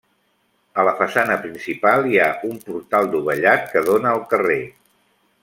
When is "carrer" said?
4.33-4.61